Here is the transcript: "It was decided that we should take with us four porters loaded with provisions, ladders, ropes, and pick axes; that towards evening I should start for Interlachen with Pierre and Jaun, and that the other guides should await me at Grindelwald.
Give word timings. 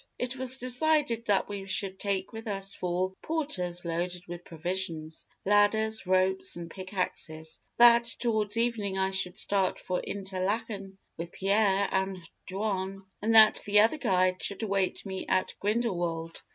"It 0.17 0.35
was 0.35 0.57
decided 0.57 1.25
that 1.27 1.47
we 1.47 1.67
should 1.67 1.99
take 1.99 2.33
with 2.33 2.47
us 2.47 2.73
four 2.73 3.11
porters 3.21 3.85
loaded 3.85 4.25
with 4.25 4.43
provisions, 4.43 5.27
ladders, 5.45 6.07
ropes, 6.07 6.55
and 6.55 6.71
pick 6.71 6.91
axes; 6.95 7.59
that 7.77 8.05
towards 8.17 8.57
evening 8.57 8.97
I 8.97 9.11
should 9.11 9.37
start 9.37 9.79
for 9.79 10.01
Interlachen 10.01 10.97
with 11.17 11.31
Pierre 11.31 11.87
and 11.91 12.17
Jaun, 12.47 13.03
and 13.21 13.35
that 13.35 13.61
the 13.63 13.81
other 13.81 13.97
guides 13.99 14.43
should 14.43 14.63
await 14.63 15.05
me 15.05 15.27
at 15.27 15.53
Grindelwald. 15.59 16.41